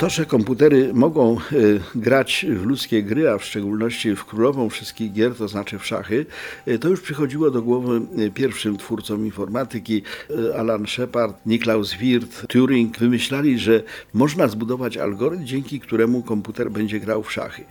[0.00, 5.12] To, że komputery mogą y, grać w ludzkie gry, a w szczególności w królową wszystkich
[5.12, 6.26] gier, to znaczy w szachy,
[6.68, 10.02] y, to już przychodziło do głowy y, pierwszym twórcom informatyki,
[10.58, 13.82] Alan Shepard, Niklaus Wirth, Turing, wymyślali, że
[14.14, 17.64] można zbudować algorytm, dzięki któremu komputer będzie grał w szachy.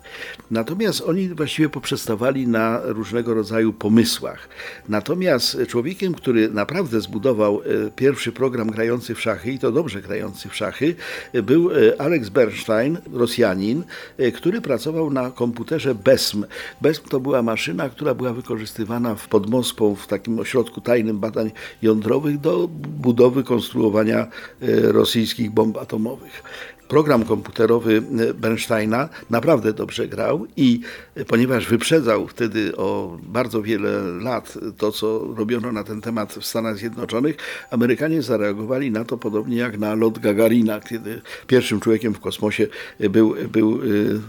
[0.52, 4.50] Natomiast oni właściwie poprzestawali na różnego rodzaju pomysłach.
[4.90, 7.62] Natomiast człowiekiem, który naprawdę zbudował
[7.96, 10.96] pierwszy program grający w szachy, i to dobrze grający w szachy,
[11.34, 13.84] był y, Alex Bernstein, Rosjanin,
[14.20, 16.46] y, który pracował na komputerze BESM.
[16.82, 21.52] BESM to była maszyna, która była wykorzystywana w pod Moskwą, w takim ośrodku tajnym badań
[21.82, 24.28] jądrowych do budowy, konstruowania
[24.64, 26.44] y, rosyjskich bomb atomowych
[26.90, 28.02] program komputerowy
[28.34, 30.80] Bernsteina naprawdę dobrze grał i
[31.28, 36.78] ponieważ wyprzedzał wtedy o bardzo wiele lat to, co robiono na ten temat w Stanach
[36.78, 37.36] Zjednoczonych,
[37.72, 42.68] Amerykanie zareagowali na to podobnie jak na lot Gagarina, kiedy pierwszym człowiekiem w kosmosie
[43.00, 43.80] był, był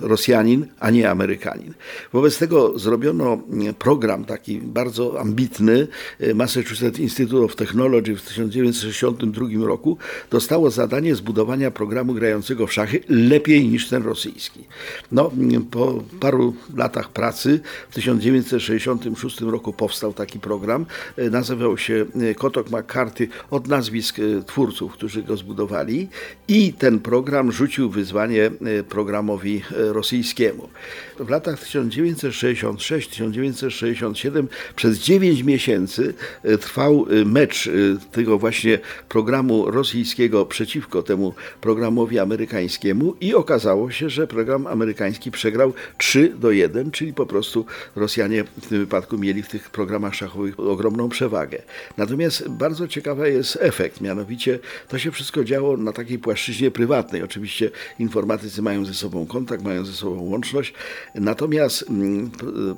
[0.00, 1.74] Rosjanin, a nie Amerykanin.
[2.12, 3.42] Wobec tego zrobiono
[3.78, 5.88] program taki bardzo ambitny.
[6.34, 9.98] Massachusetts Institute of Technology w 1962 roku
[10.30, 14.60] dostało zadanie zbudowania programu grającego w szachy lepiej niż ten rosyjski.
[15.12, 15.30] No,
[15.70, 20.86] po paru latach pracy w 1966 roku powstał taki program.
[21.30, 22.06] Nazywał się
[22.36, 26.08] Kotok McCarthy od nazwisk twórców, którzy go zbudowali
[26.48, 28.50] i ten program rzucił wyzwanie
[28.88, 30.68] programowi rosyjskiemu.
[31.18, 36.14] W latach 1966-1967 przez 9 miesięcy
[36.60, 37.70] trwał mecz
[38.12, 38.78] tego właśnie
[39.08, 42.39] programu rosyjskiego przeciwko temu programowi amerykańskiemu
[43.20, 47.66] i okazało się, że program amerykański przegrał 3 do 1, czyli po prostu
[47.96, 51.62] Rosjanie w tym wypadku mieli w tych programach szachowych ogromną przewagę.
[51.96, 57.22] Natomiast bardzo ciekawy jest efekt, mianowicie to się wszystko działo na takiej płaszczyźnie prywatnej.
[57.22, 60.74] Oczywiście informatycy mają ze sobą kontakt, mają ze sobą łączność,
[61.14, 61.84] natomiast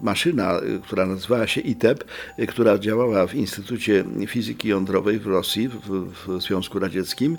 [0.03, 2.05] maszyna, która nazywała się ITEP,
[2.49, 5.79] która działała w Instytucie Fizyki Jądrowej w Rosji, w,
[6.27, 7.37] w Związku Radzieckim,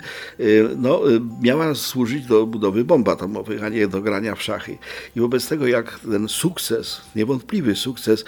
[0.76, 1.00] no,
[1.42, 1.74] miała
[2.14, 4.78] służyć do budowy bomb atomowych, a nie do grania w szachy.
[5.16, 8.24] I wobec tego, jak ten sukces, niewątpliwy sukces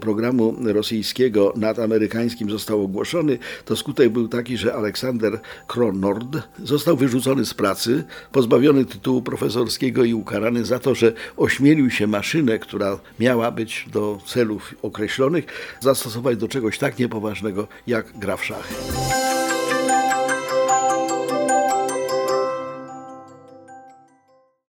[0.00, 7.46] programu rosyjskiego nad amerykańskim został ogłoszony, to skutek był taki, że Aleksander Kronord został wyrzucony
[7.46, 13.50] z pracy, pozbawiony tytułu profesorskiego i ukarany za to, że ośmielił się maszynę, która miała
[13.50, 15.44] być do celów określonych,
[15.80, 18.74] zastosować do czegoś tak niepoważnego jak gra w szachy.